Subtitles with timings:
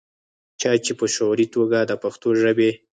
[0.59, 2.71] چا چې پۀ شعوري توګه دَپښتو ژبې